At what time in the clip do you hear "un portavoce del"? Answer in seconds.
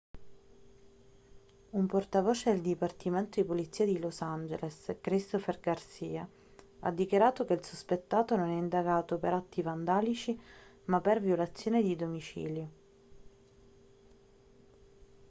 1.69-2.61